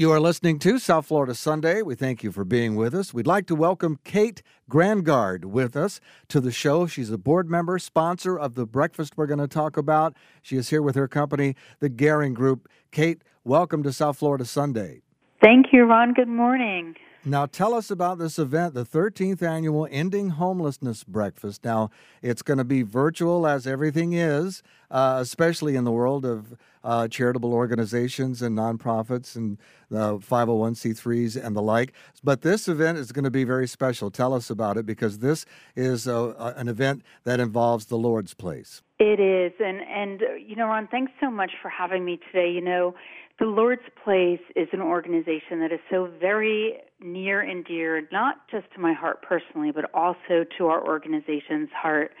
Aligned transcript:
You 0.00 0.10
are 0.12 0.18
listening 0.18 0.58
to 0.60 0.78
South 0.78 1.04
Florida 1.04 1.34
Sunday. 1.34 1.82
We 1.82 1.94
thank 1.94 2.24
you 2.24 2.32
for 2.32 2.42
being 2.42 2.74
with 2.74 2.94
us. 2.94 3.12
We'd 3.12 3.26
like 3.26 3.44
to 3.48 3.54
welcome 3.54 3.98
Kate 4.02 4.42
Grangard 4.70 5.44
with 5.44 5.76
us 5.76 6.00
to 6.28 6.40
the 6.40 6.50
show. 6.50 6.86
She's 6.86 7.10
a 7.10 7.18
board 7.18 7.50
member, 7.50 7.78
sponsor 7.78 8.38
of 8.38 8.54
the 8.54 8.64
breakfast 8.64 9.18
we're 9.18 9.26
going 9.26 9.40
to 9.40 9.46
talk 9.46 9.76
about. 9.76 10.16
She 10.40 10.56
is 10.56 10.70
here 10.70 10.80
with 10.80 10.94
her 10.94 11.06
company, 11.06 11.54
the 11.80 11.90
Garing 11.90 12.32
Group. 12.32 12.66
Kate, 12.90 13.20
welcome 13.44 13.82
to 13.82 13.92
South 13.92 14.16
Florida 14.16 14.46
Sunday. 14.46 15.02
Thank 15.42 15.66
you, 15.70 15.84
Ron. 15.84 16.14
Good 16.14 16.28
morning. 16.28 16.96
Now, 17.22 17.44
tell 17.44 17.74
us 17.74 17.90
about 17.90 18.16
this 18.16 18.38
event, 18.38 18.72
the 18.72 18.86
13th 18.86 19.42
annual 19.42 19.86
Ending 19.90 20.30
Homelessness 20.30 21.04
Breakfast. 21.04 21.62
Now, 21.62 21.90
it's 22.22 22.40
going 22.40 22.56
to 22.56 22.64
be 22.64 22.80
virtual 22.80 23.46
as 23.46 23.66
everything 23.66 24.14
is, 24.14 24.62
uh, 24.90 25.18
especially 25.20 25.76
in 25.76 25.84
the 25.84 25.92
world 25.92 26.24
of 26.24 26.56
uh, 26.82 27.08
charitable 27.08 27.52
organizations 27.52 28.42
and 28.42 28.56
nonprofits 28.56 29.36
and 29.36 29.58
uh, 29.92 30.14
501c3s 30.14 31.42
and 31.42 31.56
the 31.56 31.62
like. 31.62 31.92
But 32.22 32.42
this 32.42 32.68
event 32.68 32.98
is 32.98 33.12
going 33.12 33.24
to 33.24 33.30
be 33.30 33.44
very 33.44 33.66
special. 33.66 34.10
Tell 34.10 34.34
us 34.34 34.50
about 34.50 34.76
it 34.76 34.86
because 34.86 35.18
this 35.18 35.44
is 35.76 36.06
a, 36.06 36.54
an 36.56 36.68
event 36.68 37.02
that 37.24 37.40
involves 37.40 37.86
the 37.86 37.96
Lord's 37.96 38.34
place. 38.34 38.82
It 38.98 39.18
is, 39.18 39.52
and 39.58 39.80
and 39.80 40.20
you 40.46 40.56
know, 40.56 40.66
Ron, 40.66 40.86
thanks 40.90 41.12
so 41.20 41.30
much 41.30 41.52
for 41.62 41.70
having 41.70 42.04
me 42.04 42.20
today. 42.30 42.50
You 42.50 42.60
know, 42.60 42.94
the 43.38 43.46
Lord's 43.46 43.82
Place 44.04 44.40
is 44.54 44.68
an 44.72 44.82
organization 44.82 45.60
that 45.60 45.72
is 45.72 45.80
so 45.90 46.10
very 46.20 46.74
near 47.00 47.40
and 47.40 47.64
dear, 47.64 48.06
not 48.12 48.46
just 48.50 48.66
to 48.74 48.80
my 48.80 48.92
heart 48.92 49.22
personally, 49.22 49.72
but 49.72 49.86
also 49.94 50.44
to 50.58 50.66
our 50.66 50.86
organization's 50.86 51.70
heart. 51.74 52.12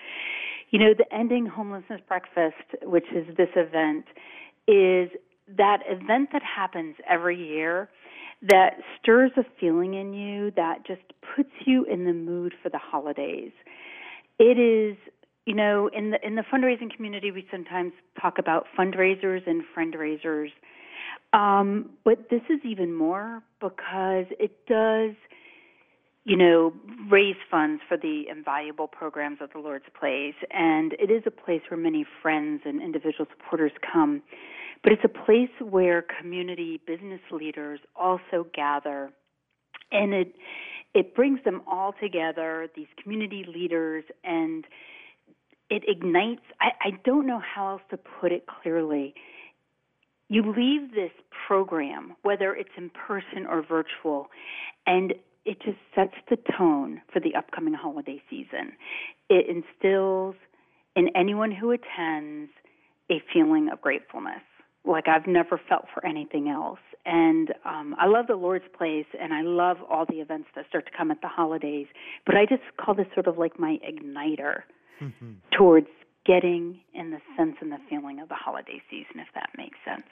You 0.70 0.78
know, 0.78 0.94
the 0.96 1.04
Ending 1.14 1.44
Homelessness 1.44 2.00
Breakfast, 2.08 2.54
which 2.82 3.04
is 3.14 3.26
this 3.36 3.50
event, 3.54 4.06
is 4.66 5.10
that 5.56 5.80
event 5.86 6.30
that 6.32 6.42
happens 6.42 6.96
every 7.08 7.36
year 7.36 7.88
that 8.42 8.78
stirs 9.00 9.32
a 9.36 9.44
feeling 9.58 9.94
in 9.94 10.14
you 10.14 10.50
that 10.52 10.86
just 10.86 11.02
puts 11.36 11.50
you 11.66 11.84
in 11.84 12.04
the 12.04 12.12
mood 12.12 12.54
for 12.62 12.68
the 12.68 12.78
holidays. 12.78 13.52
It 14.38 14.58
is 14.58 14.96
you 15.46 15.54
know 15.54 15.88
in 15.92 16.10
the 16.10 16.26
in 16.26 16.36
the 16.36 16.44
fundraising 16.52 16.94
community 16.94 17.30
we 17.30 17.46
sometimes 17.50 17.92
talk 18.20 18.38
about 18.38 18.66
fundraisers 18.78 19.46
and 19.46 19.62
friendraisers 19.76 20.50
um, 21.32 21.90
but 22.04 22.28
this 22.30 22.42
is 22.50 22.60
even 22.64 22.92
more 22.92 23.42
because 23.60 24.26
it 24.38 24.66
does, 24.66 25.14
you 26.24 26.36
know, 26.36 26.72
raise 27.10 27.36
funds 27.50 27.82
for 27.88 27.96
the 27.96 28.24
invaluable 28.30 28.86
programs 28.86 29.38
of 29.40 29.50
the 29.52 29.58
Lord's 29.58 29.86
Place. 29.98 30.34
And 30.50 30.92
it 30.94 31.10
is 31.10 31.22
a 31.26 31.30
place 31.30 31.62
where 31.68 31.80
many 31.80 32.04
friends 32.22 32.62
and 32.64 32.82
individual 32.82 33.26
supporters 33.36 33.72
come. 33.92 34.22
But 34.82 34.92
it's 34.92 35.04
a 35.04 35.08
place 35.08 35.50
where 35.60 36.04
community 36.20 36.80
business 36.86 37.20
leaders 37.30 37.80
also 37.96 38.46
gather. 38.54 39.10
And 39.92 40.14
it 40.14 40.34
it 40.92 41.14
brings 41.14 41.38
them 41.44 41.62
all 41.68 41.94
together, 42.00 42.68
these 42.74 42.88
community 43.00 43.44
leaders, 43.46 44.04
and 44.24 44.64
it 45.70 45.84
ignites 45.86 46.42
I, 46.60 46.70
I 46.80 46.90
don't 47.04 47.26
know 47.26 47.40
how 47.40 47.70
else 47.70 47.82
to 47.90 47.96
put 47.96 48.32
it 48.32 48.44
clearly 48.46 49.14
you 50.30 50.42
leave 50.56 50.94
this 50.94 51.10
program, 51.48 52.14
whether 52.22 52.54
it's 52.54 52.70
in 52.76 52.88
person 52.90 53.46
or 53.48 53.62
virtual, 53.62 54.28
and 54.86 55.12
it 55.44 55.58
just 55.64 55.78
sets 55.94 56.14
the 56.28 56.38
tone 56.56 57.00
for 57.12 57.20
the 57.20 57.34
upcoming 57.34 57.74
holiday 57.74 58.22
season. 58.28 58.72
It 59.28 59.46
instills 59.48 60.34
in 60.96 61.08
anyone 61.16 61.50
who 61.50 61.70
attends 61.70 62.50
a 63.10 63.22
feeling 63.32 63.68
of 63.72 63.80
gratefulness 63.80 64.42
like 64.84 65.08
I've 65.08 65.26
never 65.26 65.60
felt 65.68 65.86
for 65.92 66.04
anything 66.06 66.48
else. 66.48 66.78
And 67.04 67.52
um, 67.64 67.94
I 67.98 68.06
love 68.06 68.26
the 68.26 68.36
Lord's 68.36 68.64
Place, 68.76 69.06
and 69.20 69.32
I 69.32 69.42
love 69.42 69.78
all 69.88 70.06
the 70.06 70.20
events 70.20 70.48
that 70.54 70.66
start 70.68 70.86
to 70.86 70.92
come 70.96 71.10
at 71.10 71.20
the 71.20 71.28
holidays. 71.28 71.86
But 72.26 72.36
I 72.36 72.46
just 72.46 72.62
call 72.78 72.94
this 72.94 73.06
sort 73.14 73.26
of 73.26 73.38
like 73.38 73.58
my 73.58 73.78
igniter 73.86 74.62
mm-hmm. 75.00 75.32
towards 75.56 75.88
getting 76.26 76.80
in 76.94 77.10
the 77.10 77.20
sense 77.36 77.56
and 77.60 77.72
the 77.72 77.78
feeling 77.88 78.20
of 78.20 78.28
the 78.28 78.34
holiday 78.34 78.82
season, 78.90 79.20
if 79.20 79.28
that 79.34 79.50
makes 79.56 79.78
sense. 79.84 80.06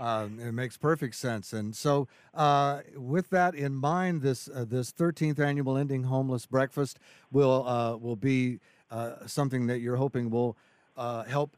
Uh, 0.00 0.28
it 0.38 0.52
makes 0.52 0.76
perfect 0.76 1.14
sense. 1.16 1.52
And 1.52 1.74
so, 1.74 2.06
uh, 2.34 2.80
with 2.96 3.30
that 3.30 3.54
in 3.54 3.74
mind, 3.74 4.22
this 4.22 4.48
uh, 4.48 4.64
this 4.68 4.92
13th 4.92 5.38
annual 5.40 5.76
Ending 5.76 6.04
Homeless 6.04 6.46
Breakfast 6.46 6.98
will 7.32 7.66
uh, 7.66 7.96
will 7.96 8.16
be 8.16 8.60
uh, 8.90 9.26
something 9.26 9.66
that 9.66 9.80
you're 9.80 9.96
hoping 9.96 10.30
will 10.30 10.56
uh, 10.96 11.24
help 11.24 11.56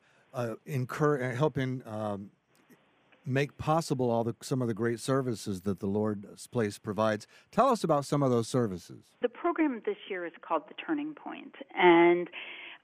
incur 0.67 1.33
help 1.33 1.59
in. 1.59 1.83
Um, 1.87 2.31
make 3.27 3.57
possible 3.59 4.11
all 4.11 4.25
the 4.25 4.35
some 4.41 4.63
of 4.63 4.67
the 4.67 4.75
great 4.75 4.99
services 4.99 5.61
that 5.61 5.79
the 5.79 5.87
Lord's 5.87 6.47
Place 6.47 6.79
provides. 6.79 7.27
Tell 7.53 7.69
us 7.69 7.85
about 7.85 8.07
some 8.07 8.23
of 8.23 8.31
those 8.31 8.49
services. 8.49 9.05
The 9.21 9.29
program 9.29 9.83
this 9.85 9.99
year 10.09 10.25
is 10.25 10.33
called 10.41 10.63
the 10.69 10.75
Turning 10.75 11.15
Point, 11.15 11.55
and 11.77 12.29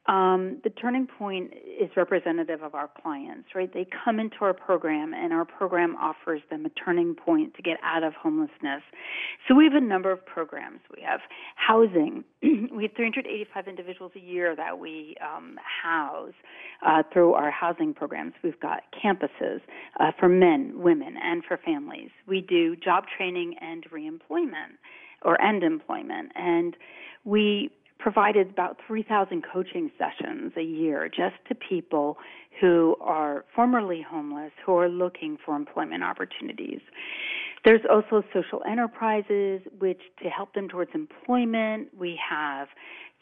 um, 0.09 0.61
the 0.63 0.71
turning 0.71 1.07
point 1.07 1.53
is 1.55 1.91
representative 1.97 2.63
of 2.63 2.75
our 2.75 2.89
clients, 3.03 3.49
right? 3.55 3.73
They 3.73 3.87
come 4.05 4.21
into 4.21 4.37
our 4.43 4.55
program, 4.55 5.13
and 5.13 5.33
our 5.33 5.45
program 5.45 5.97
offers 5.97 6.43
them 6.49 6.65
a 6.65 6.69
turning 6.71 7.15
point 7.15 7.55
to 7.55 7.63
get 7.63 7.79
out 7.83 8.05
of 8.05 8.15
homelessness. 8.15 8.83
So 9.49 9.55
we 9.55 9.65
have 9.65 9.75
a 9.75 9.81
number 9.81 10.13
of 10.13 10.25
programs. 10.25 10.81
We 10.95 11.03
have 11.03 11.21
housing. 11.57 12.23
we 12.43 12.85
have 12.85 12.93
385 12.95 13.67
individuals 13.67 14.13
a 14.15 14.21
year 14.21 14.55
that 14.55 14.79
we 14.79 15.17
um, 15.21 15.57
house 15.83 16.35
uh, 16.87 17.03
through 17.13 17.35
our 17.35 17.51
housing 17.51 17.93
programs. 17.93 18.35
We've 18.45 18.61
got 18.61 18.83
campuses 19.05 19.61
uh, 19.99 20.13
for 20.19 20.29
men, 20.29 20.73
women, 20.77 21.17
and 21.21 21.43
for 21.45 21.57
families. 21.57 22.11
We 22.29 22.43
do 22.43 22.77
job 22.77 23.05
training 23.17 23.57
and 23.61 23.85
reemployment 23.91 24.79
or 25.23 25.41
end 25.41 25.65
employment, 25.65 26.31
and 26.37 26.77
we 27.25 27.71
provided 28.07 28.49
about 28.51 28.77
3,000 28.87 29.43
coaching 29.53 29.91
sessions 29.99 30.53
a 30.57 30.63
year 30.63 31.09
just 31.09 31.35
to 31.49 31.57
people 31.57 32.17
who 32.61 32.95
are 33.01 33.45
formerly 33.53 34.01
homeless 34.01 34.53
who 34.65 34.77
are 34.77 34.89
looking 34.89 35.37
for 35.45 35.57
employment 35.57 36.05
opportunities. 36.05 36.79
There's 37.65 37.81
also 37.91 38.23
social 38.33 38.63
enterprises, 38.65 39.61
which 39.81 40.01
to 40.23 40.29
help 40.29 40.55
them 40.55 40.69
towards 40.69 40.93
employment, 40.95 41.89
we 41.99 42.17
have, 42.31 42.69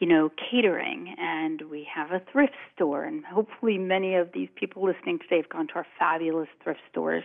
you 0.00 0.06
know, 0.06 0.30
catering 0.50 1.14
and 1.18 1.62
we 1.70 1.88
have 1.90 2.10
a 2.10 2.20
thrift 2.30 2.52
store. 2.74 3.04
And 3.04 3.24
hopefully, 3.24 3.78
many 3.78 4.16
of 4.16 4.32
these 4.34 4.50
people 4.54 4.84
listening 4.84 5.18
today 5.18 5.38
have 5.38 5.48
gone 5.48 5.66
to 5.68 5.76
our 5.76 5.86
fabulous 5.98 6.48
thrift 6.62 6.80
stores 6.90 7.24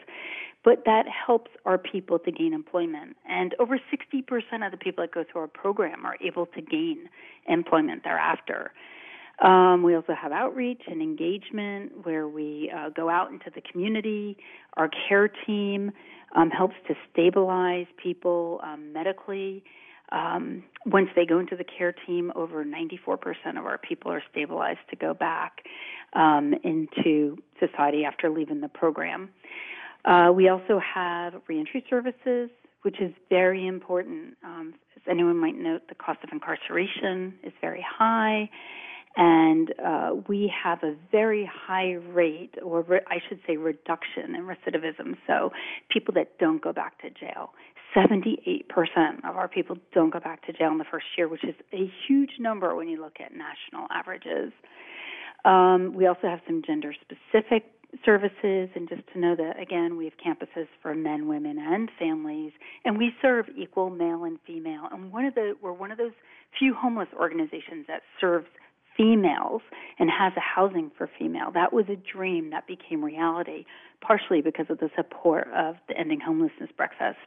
but 0.64 0.84
that 0.86 1.06
helps 1.08 1.52
our 1.66 1.78
people 1.78 2.20
to 2.20 2.32
gain 2.32 2.54
employment. 2.54 3.16
And 3.28 3.56
over 3.60 3.78
60% 3.78 4.66
of 4.66 4.72
the 4.72 4.78
people 4.78 5.04
that 5.04 5.14
go 5.14 5.24
through 5.30 5.42
our 5.42 5.48
program 5.48 6.06
are 6.06 6.18
able 6.26 6.46
to 6.48 6.62
gain 6.62 7.10
employment 7.48 8.04
thereafter. 8.04 8.72
Um, 9.42 9.84
we 9.84 9.96
also 9.96 10.14
have 10.22 10.34
outreach 10.34 10.82
and 10.88 11.02
engagement 11.02 12.06
where 12.06 12.28
we 12.28 12.72
uh, 12.76 12.90
go 12.90 13.10
out 13.10 13.32
into 13.32 13.50
the 13.56 13.62
community. 13.62 14.38
Our 14.76 14.90
care 15.08 15.30
team 15.30 15.92
um, 16.36 16.50
helps 16.50 16.76
to 16.88 16.96
stabilize 17.12 17.86
people 18.02 18.60
um, 18.64 18.92
medically. 18.92 19.64
Um, 20.12 20.64
once 20.86 21.10
they 21.16 21.26
go 21.26 21.40
into 21.40 21.56
the 21.56 21.64
care 21.64 21.94
team, 22.06 22.34
over 22.36 22.66
94% 22.66 23.58
of 23.58 23.66
our 23.66 23.78
people 23.78 24.12
are 24.12 24.24
stabilized 24.32 24.80
to 24.90 24.96
go 24.96 25.14
back 25.14 25.62
um, 26.14 26.54
into 26.64 27.38
society 27.60 28.04
after 28.04 28.30
leaving 28.30 28.60
the 28.60 28.68
program. 28.70 29.30
Uh, 30.06 30.32
we 30.34 30.48
also 30.50 30.80
have 30.80 31.34
reentry 31.48 31.84
services, 31.90 32.50
which 32.84 33.00
is 33.02 33.12
very 33.30 33.68
important. 33.68 34.36
Um, 34.44 34.74
as 34.96 35.02
anyone 35.10 35.38
might 35.38 35.58
note, 35.58 35.82
the 35.90 35.96
cost 35.96 36.20
of 36.24 36.30
incarceration 36.32 37.34
is 37.44 37.54
very 37.62 37.86
high, 37.88 38.50
and 39.18 39.74
uh, 39.86 40.12
we 40.28 40.52
have 40.64 40.84
a 40.84 40.96
very 41.12 41.50
high 41.52 41.94
rate, 42.14 42.56
or 42.64 42.82
re- 42.84 43.02
I 43.08 43.18
should 43.28 43.40
say, 43.46 43.58
reduction 43.58 44.36
in 44.36 44.44
recidivism. 44.44 45.18
So, 45.28 45.52
people 45.90 46.14
that 46.14 46.38
don't 46.40 46.62
go 46.62 46.72
back 46.72 47.02
to 47.02 47.10
jail. 47.10 47.52
78% 47.96 48.64
of 49.28 49.36
our 49.36 49.48
people 49.48 49.76
don't 49.94 50.12
go 50.12 50.20
back 50.20 50.46
to 50.46 50.54
jail 50.54 50.72
in 50.72 50.78
the 50.78 50.86
first 50.90 51.08
year, 51.18 51.28
which 51.28 51.44
is 51.44 51.56
a 51.74 51.92
huge 52.08 52.32
number 52.40 52.76
when 52.76 52.88
you 52.88 53.02
look 53.02 53.18
at 53.20 53.32
national 53.32 53.88
averages. 53.92 54.54
Um, 55.44 55.94
we 55.96 56.06
also 56.06 56.28
have 56.28 56.42
some 56.46 56.62
gender 56.66 56.94
specific 56.94 57.64
services 58.06 58.70
and 58.76 58.88
just 58.88 59.02
to 59.14 59.20
know 59.20 59.36
that 59.36 59.60
again 59.60 59.98
we 59.98 60.06
have 60.06 60.14
campuses 60.24 60.68
for 60.82 60.94
men 60.94 61.28
women 61.28 61.58
and 61.58 61.90
families 61.98 62.52
and 62.86 62.98
we 62.98 63.12
serve 63.22 63.46
equal 63.58 63.90
male 63.90 64.24
and 64.26 64.40
female. 64.46 64.84
And 64.92 65.12
one 65.12 65.26
of 65.26 65.36
the 65.36 65.56
we're 65.62 65.74
one 65.74 65.92
of 65.92 65.98
those 65.98 66.12
few 66.58 66.74
homeless 66.74 67.10
organizations 67.20 67.86
that 67.88 68.02
serves 68.20 68.48
females 68.96 69.62
and 69.98 70.10
has 70.10 70.34
a 70.36 70.42
housing 70.42 70.92
for 70.98 71.10
female. 71.18 71.52
That 71.54 71.72
was 71.72 71.86
a 71.90 71.96
dream 71.96 72.50
that 72.52 72.68
became 72.68 73.04
reality 73.04 73.66
partially 74.02 74.42
because 74.42 74.66
of 74.70 74.80
the 74.80 74.90
support 74.96 75.48
of 75.56 75.76
the 75.88 75.98
ending 75.98 76.20
homelessness 76.20 76.70
breakfast. 76.76 77.18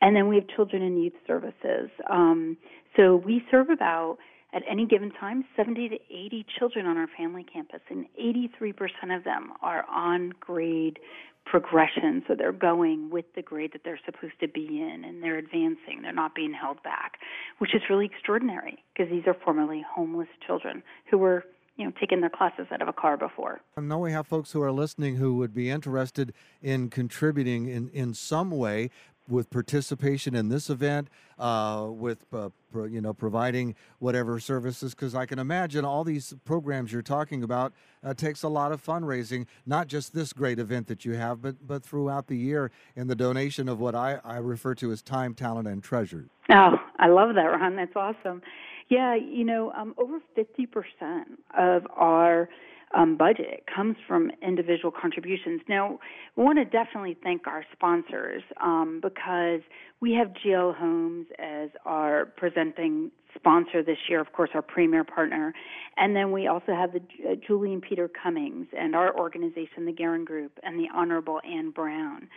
And 0.00 0.16
then 0.16 0.28
we 0.28 0.36
have 0.36 0.46
children 0.54 0.82
and 0.82 1.02
youth 1.02 1.14
services. 1.26 1.90
Um, 2.10 2.56
so 2.96 3.16
we 3.16 3.42
serve 3.50 3.70
about 3.70 4.18
at 4.56 4.62
any 4.68 4.86
given 4.86 5.10
time 5.10 5.44
70 5.54 5.90
to 5.90 5.96
80 6.10 6.46
children 6.58 6.86
on 6.86 6.96
our 6.96 7.08
family 7.16 7.44
campus, 7.44 7.80
and 7.90 8.06
83% 8.18 9.14
of 9.14 9.22
them 9.22 9.52
are 9.60 9.84
on 9.88 10.32
grade 10.40 10.98
progression. 11.44 12.24
So 12.26 12.34
they're 12.34 12.52
going 12.52 13.10
with 13.10 13.26
the 13.36 13.42
grade 13.42 13.72
that 13.74 13.82
they're 13.84 14.00
supposed 14.06 14.40
to 14.40 14.48
be 14.48 14.66
in, 14.66 15.04
and 15.04 15.22
they're 15.22 15.36
advancing. 15.36 16.00
They're 16.02 16.12
not 16.12 16.34
being 16.34 16.54
held 16.54 16.82
back, 16.82 17.18
which 17.58 17.74
is 17.74 17.82
really 17.90 18.06
extraordinary 18.06 18.82
because 18.96 19.12
these 19.12 19.24
are 19.26 19.36
formerly 19.44 19.84
homeless 19.94 20.28
children 20.44 20.82
who 21.10 21.18
were 21.18 21.44
you 21.76 21.84
know 21.84 21.92
taking 22.00 22.22
their 22.22 22.30
classes 22.30 22.66
out 22.72 22.80
of 22.80 22.88
a 22.88 22.92
car 22.94 23.18
before. 23.18 23.60
I 23.76 23.82
know 23.82 23.98
we 23.98 24.12
have 24.12 24.26
folks 24.26 24.52
who 24.52 24.62
are 24.62 24.72
listening 24.72 25.16
who 25.16 25.34
would 25.36 25.54
be 25.54 25.68
interested 25.68 26.32
in 26.62 26.88
contributing 26.88 27.68
in, 27.68 27.90
in 27.90 28.14
some 28.14 28.50
way 28.50 28.90
with 29.28 29.50
participation 29.50 30.34
in 30.34 30.48
this 30.48 30.70
event, 30.70 31.08
uh, 31.38 31.86
with 31.90 32.18
uh, 32.32 32.50
pro, 32.70 32.84
you 32.84 33.00
know 33.00 33.12
providing 33.12 33.74
whatever 33.98 34.38
services, 34.38 34.94
because 34.94 35.14
I 35.14 35.26
can 35.26 35.38
imagine 35.38 35.84
all 35.84 36.04
these 36.04 36.34
programs 36.44 36.92
you're 36.92 37.02
talking 37.02 37.42
about 37.42 37.72
uh, 38.04 38.14
takes 38.14 38.42
a 38.42 38.48
lot 38.48 38.72
of 38.72 38.84
fundraising, 38.84 39.46
not 39.64 39.88
just 39.88 40.14
this 40.14 40.32
great 40.32 40.58
event 40.58 40.86
that 40.86 41.04
you 41.04 41.14
have, 41.14 41.42
but 41.42 41.66
but 41.66 41.82
throughout 41.82 42.26
the 42.26 42.36
year, 42.36 42.70
and 42.94 43.10
the 43.10 43.16
donation 43.16 43.68
of 43.68 43.80
what 43.80 43.94
I, 43.94 44.20
I 44.24 44.36
refer 44.38 44.74
to 44.76 44.92
as 44.92 45.02
time, 45.02 45.34
talent, 45.34 45.68
and 45.68 45.82
treasure. 45.82 46.26
Oh, 46.50 46.76
I 46.98 47.08
love 47.08 47.34
that, 47.34 47.42
Ron. 47.44 47.76
That's 47.76 47.96
awesome. 47.96 48.42
Yeah, 48.88 49.16
you 49.16 49.44
know, 49.44 49.72
um, 49.72 49.94
over 49.98 50.20
50% 50.36 51.24
of 51.58 51.86
our 51.96 52.48
um, 52.94 53.16
budget 53.16 53.64
comes 53.72 53.96
from 54.06 54.30
individual 54.42 54.92
contributions. 54.92 55.60
Now, 55.68 55.98
we 56.36 56.44
want 56.44 56.58
to 56.58 56.64
definitely 56.64 57.16
thank 57.22 57.46
our 57.46 57.64
sponsors 57.72 58.42
um, 58.62 59.00
because 59.02 59.60
we 60.00 60.12
have 60.12 60.28
GL 60.28 60.76
Homes 60.76 61.26
as 61.38 61.70
our 61.84 62.26
presenting 62.26 63.10
sponsor 63.36 63.82
this 63.82 63.98
year, 64.08 64.20
of 64.20 64.32
course, 64.32 64.50
our 64.54 64.62
premier 64.62 65.04
partner. 65.04 65.52
And 65.96 66.14
then 66.14 66.32
we 66.32 66.46
also 66.46 66.72
have 66.72 66.92
the 66.92 67.00
uh, 67.28 67.34
Julie 67.46 67.72
and 67.72 67.82
Peter 67.82 68.08
Cummings 68.08 68.66
and 68.76 68.94
our 68.94 69.16
organization, 69.16 69.86
the 69.86 69.92
Guerin 69.92 70.24
Group, 70.24 70.52
and 70.62 70.78
the 70.78 70.88
Honorable 70.94 71.40
Anne 71.48 71.70
Brown, 71.70 72.28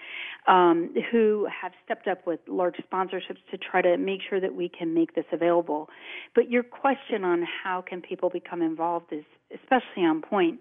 um, 0.48 0.94
who 1.12 1.48
have 1.62 1.74
stepped 1.84 2.08
up 2.08 2.26
with 2.26 2.40
large 2.48 2.76
sponsorships 2.92 3.42
to 3.52 3.58
try 3.58 3.82
to 3.82 3.98
make 3.98 4.22
sure 4.30 4.40
that 4.40 4.54
we 4.54 4.70
can 4.70 4.94
make 4.94 5.16
this 5.16 5.26
available. 5.32 5.90
But 6.36 6.50
your 6.50 6.64
question 6.64 7.24
on 7.24 7.46
how 7.64 7.82
can 7.82 8.02
people 8.02 8.30
become 8.30 8.62
involved 8.62 9.12
is 9.12 9.26
especially 9.54 10.04
on 10.04 10.22
point. 10.22 10.60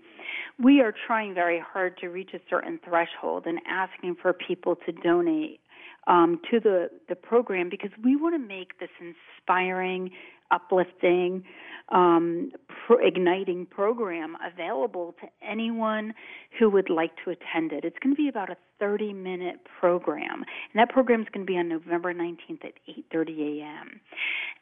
We 0.58 0.80
are 0.80 0.94
trying 1.06 1.34
very 1.34 1.60
hard 1.60 1.98
to 1.98 2.08
reach 2.08 2.30
a 2.34 2.40
certain 2.48 2.80
threshold 2.84 3.44
and 3.46 3.60
asking 3.68 4.16
for 4.20 4.32
people 4.32 4.76
to 4.86 4.92
donate 4.92 5.60
um, 6.08 6.40
to 6.50 6.58
the, 6.58 6.90
the 7.08 7.14
program 7.14 7.68
because 7.70 7.90
we 8.02 8.16
want 8.16 8.34
to 8.34 8.38
make 8.38 8.80
this 8.80 8.88
inspiring, 9.00 10.10
uplifting, 10.50 11.44
um, 11.90 12.50
pro- 12.86 13.06
igniting 13.06 13.66
program 13.66 14.36
available 14.44 15.14
to 15.20 15.28
anyone 15.46 16.12
who 16.58 16.70
would 16.70 16.90
like 16.90 17.12
to 17.24 17.30
attend 17.30 17.72
it. 17.72 17.84
It's 17.84 17.96
going 18.02 18.14
to 18.14 18.20
be 18.20 18.28
about 18.28 18.50
a 18.50 18.56
30 18.80 19.12
minute 19.12 19.56
program, 19.80 20.44
and 20.44 20.80
that 20.80 20.90
program 20.90 21.20
is 21.20 21.26
going 21.32 21.46
to 21.46 21.50
be 21.50 21.58
on 21.58 21.68
November 21.68 22.14
19th 22.14 22.64
at 22.64 22.72
8:30 23.12 23.60
a.m. 23.60 24.00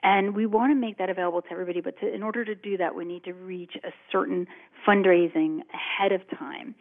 And 0.03 0.35
we 0.35 0.47
want 0.47 0.71
to 0.71 0.75
make 0.75 0.99
that 0.99 1.11
available 1.11 1.43
to 1.43 1.51
everybody, 1.51 1.81
but 1.81 1.99
to, 2.01 2.13
in 2.13 2.23
order 2.23 2.45
to 2.45 2.55
do 2.55 2.77
that, 2.77 2.95
we 2.95 3.05
need 3.05 3.25
to 3.25 3.33
reach 3.33 3.73
a 3.85 3.91
certain 4.11 4.47
fundraising 4.87 5.61
ahead 5.73 6.13
of 6.13 6.21
time. 6.39 6.75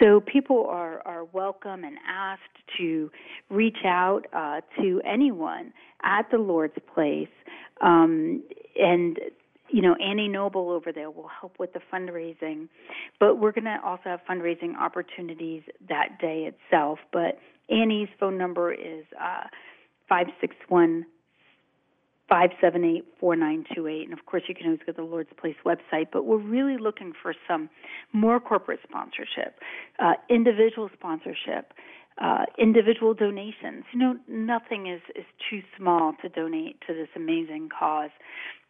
So 0.00 0.20
people 0.20 0.66
are 0.68 1.02
are 1.06 1.24
welcome 1.24 1.84
and 1.84 1.96
asked 2.06 2.42
to 2.78 3.10
reach 3.50 3.78
out 3.84 4.22
uh, 4.32 4.60
to 4.80 5.00
anyone 5.04 5.72
at 6.02 6.30
the 6.30 6.38
Lord's 6.38 6.76
Place. 6.92 7.28
Um, 7.80 8.42
and 8.76 9.18
you 9.68 9.82
know, 9.82 9.94
Annie 9.96 10.28
Noble 10.28 10.70
over 10.70 10.92
there 10.92 11.10
will 11.10 11.30
help 11.40 11.58
with 11.58 11.72
the 11.72 11.80
fundraising. 11.92 12.68
But 13.18 13.36
we're 13.40 13.52
going 13.52 13.64
to 13.64 13.78
also 13.84 14.02
have 14.04 14.20
fundraising 14.28 14.76
opportunities 14.76 15.62
that 15.88 16.18
day 16.20 16.52
itself. 16.52 16.98
But 17.12 17.38
Annie's 17.70 18.08
phone 18.20 18.36
number 18.38 18.72
is 18.72 19.04
uh, 19.20 19.48
561 20.08 21.06
578 22.28 23.04
4928. 23.20 24.04
And 24.08 24.18
of 24.18 24.26
course, 24.26 24.42
you 24.48 24.54
can 24.54 24.66
always 24.66 24.80
go 24.80 24.92
to 24.92 24.96
the 24.96 25.02
Lord's 25.02 25.30
Place 25.38 25.56
website. 25.64 26.06
But 26.12 26.24
we're 26.24 26.38
really 26.38 26.76
looking 26.78 27.12
for 27.20 27.34
some 27.46 27.68
more 28.12 28.40
corporate 28.40 28.80
sponsorship, 28.88 29.58
uh, 29.98 30.14
individual 30.28 30.90
sponsorship. 30.94 31.72
Uh, 32.22 32.44
individual 32.60 33.12
donations. 33.12 33.82
You 33.92 33.98
know, 33.98 34.14
nothing 34.28 34.86
is, 34.86 35.00
is 35.16 35.24
too 35.50 35.62
small 35.76 36.12
to 36.22 36.28
donate 36.28 36.80
to 36.86 36.94
this 36.94 37.08
amazing 37.16 37.70
cause. 37.76 38.10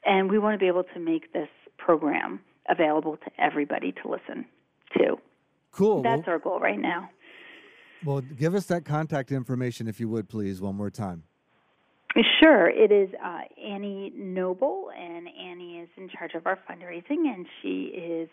And 0.06 0.30
we 0.30 0.38
want 0.38 0.54
to 0.54 0.58
be 0.58 0.66
able 0.66 0.84
to 0.94 0.98
make 0.98 1.34
this 1.34 1.50
program 1.76 2.40
available 2.70 3.18
to 3.18 3.30
everybody 3.38 3.92
to 4.02 4.08
listen 4.08 4.46
to. 4.96 5.16
Cool. 5.72 6.02
That's 6.02 6.26
well, 6.26 6.32
our 6.32 6.38
goal 6.38 6.58
right 6.58 6.78
now. 6.78 7.10
Well, 8.04 8.22
give 8.22 8.54
us 8.54 8.64
that 8.66 8.86
contact 8.86 9.30
information 9.30 9.88
if 9.88 10.00
you 10.00 10.08
would, 10.08 10.28
please, 10.28 10.62
one 10.62 10.76
more 10.76 10.90
time. 10.90 11.24
Sure. 12.40 12.68
It 12.68 12.92
is 12.92 13.08
uh, 13.24 13.40
Annie 13.60 14.12
Noble, 14.16 14.90
and 14.96 15.26
Annie 15.28 15.78
is 15.78 15.88
in 15.96 16.08
charge 16.08 16.34
of 16.34 16.46
our 16.46 16.58
fundraising, 16.70 17.26
and 17.26 17.44
she 17.60 17.86
is 17.86 18.28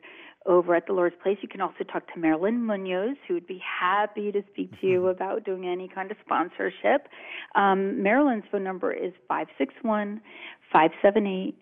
over 0.45 0.75
at 0.75 0.85
the 0.85 0.93
Lord's 0.93 1.15
Place. 1.23 1.37
You 1.41 1.47
can 1.47 1.61
also 1.61 1.83
talk 1.91 2.05
to 2.13 2.19
Marilyn 2.19 2.63
Munoz, 2.63 3.17
who 3.27 3.33
would 3.33 3.47
be 3.47 3.59
happy 3.59 4.31
to 4.31 4.43
speak 4.51 4.79
to 4.81 4.87
you 4.87 4.99
mm-hmm. 4.99 5.07
about 5.09 5.45
doing 5.45 5.67
any 5.67 5.87
kind 5.87 6.11
of 6.11 6.17
sponsorship. 6.23 7.07
Um, 7.55 8.03
Marilyn's 8.03 8.43
phone 8.51 8.63
number 8.63 8.93
is 8.93 9.13
561 9.27 10.21
578 10.71 11.55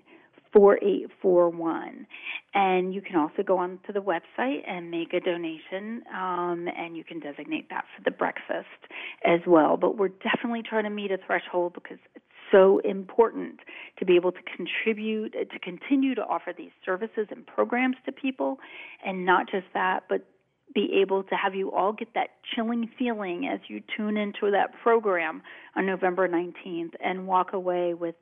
4841. 0.54 2.08
And 2.54 2.94
you 2.94 3.02
can 3.02 3.16
also 3.16 3.44
go 3.44 3.58
on 3.58 3.80
to 3.86 3.94
the 3.94 4.02
website 4.02 4.68
and 4.68 4.90
make 4.90 5.14
a 5.14 5.20
donation, 5.20 6.04
um, 6.14 6.68
and 6.76 6.98
you 6.98 7.04
can 7.04 7.20
designate 7.20 7.70
that 7.70 7.86
for 7.96 8.04
the 8.04 8.12
breakfast 8.12 8.68
as 9.26 9.40
well. 9.46 9.78
But 9.78 9.98
we're 9.98 10.10
definitely 10.10 10.64
trying 10.68 10.86
to 10.86 10.90
meet 10.90 11.12
a 11.12 11.18
threshold 11.26 11.74
because 11.74 12.00
it's 12.16 12.26
so 12.52 12.80
important 12.80 13.60
to 14.00 14.06
be 14.06 14.16
able 14.16 14.32
to 14.32 14.40
contribute, 14.56 15.34
to 15.34 15.60
continue 15.60 16.16
to 16.16 16.22
offer 16.22 16.54
these 16.58 16.72
services 16.84 17.28
and 17.30 17.46
programs 17.46 17.96
to 18.06 18.12
people, 18.12 18.58
and 19.06 19.26
not 19.26 19.50
just 19.50 19.68
that, 19.74 20.04
but 20.10 20.26
be 20.74 21.00
able 21.02 21.24
to 21.24 21.36
have 21.36 21.56
you 21.56 21.72
all 21.72 21.92
get 21.92 22.14
that 22.14 22.30
chilling 22.54 22.90
feeling 22.98 23.50
as 23.52 23.60
you 23.68 23.82
tune 23.96 24.18
into 24.18 24.52
that 24.52 24.72
program 24.84 25.42
on 25.76 25.86
November 25.86 26.28
19th 26.28 26.94
and 27.04 27.26
walk 27.26 27.54
away 27.54 27.94
with 27.94 28.16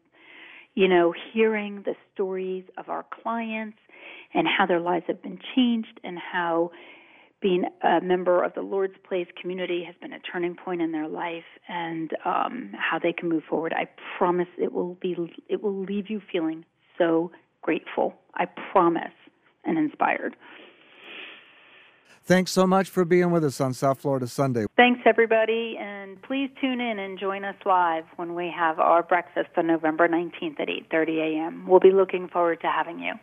you 0.77 0.87
know, 0.87 1.11
hearing 1.33 1.81
the 1.85 1.95
stories 2.13 2.63
of 2.77 2.87
our 2.87 3.03
clients 3.23 3.79
and 4.35 4.47
how 4.47 4.63
their 4.67 4.79
lives 4.79 5.05
have 5.07 5.23
been 5.23 5.39
changed 5.55 5.99
and 6.03 6.19
how 6.19 6.69
being 7.41 7.63
a 7.81 7.99
member 7.99 8.43
of 8.43 8.53
the 8.53 8.61
Lord's 8.61 8.93
Place 9.03 9.25
community 9.41 9.83
has 9.83 9.95
been 9.99 10.13
a 10.13 10.19
turning 10.19 10.55
point 10.55 10.83
in 10.83 10.91
their 10.91 11.07
life 11.07 11.49
and 11.67 12.11
um, 12.25 12.73
how 12.77 12.99
they 12.99 13.11
can 13.11 13.27
move 13.27 13.41
forward. 13.49 13.73
I 13.75 13.87
promise 14.19 14.45
it 14.59 14.71
will 14.71 14.93
be 15.01 15.15
it 15.49 15.63
will 15.63 15.83
leave 15.83 16.11
you 16.11 16.21
feeling 16.31 16.63
so 16.99 17.31
grateful. 17.63 18.13
I 18.35 18.45
promise 18.71 19.17
and 19.65 19.79
inspired. 19.79 20.35
Thanks 22.27 22.51
so 22.51 22.67
much 22.67 22.89
for 22.89 23.05
being 23.05 23.31
with 23.31 23.45
us 23.45 23.61
on 23.61 23.73
South 23.73 24.01
Florida 24.01 24.27
Sunday. 24.27 24.65
Thanks, 24.75 24.99
everybody. 25.05 25.77
And 25.79 26.21
please 26.21 26.49
tune 26.59 26.81
in 26.81 26.99
and 26.99 27.17
join 27.17 27.45
us 27.45 27.55
live 27.65 28.03
when 28.17 28.35
we 28.35 28.53
have 28.53 28.79
our 28.79 29.01
breakfast 29.01 29.47
on 29.55 29.67
November 29.67 30.09
19th 30.09 30.59
at 30.59 30.67
8.30 30.67 31.19
a.m. 31.19 31.65
We'll 31.65 31.79
be 31.79 31.93
looking 31.93 32.27
forward 32.27 32.59
to 32.61 32.67
having 32.67 32.99
you. 32.99 33.13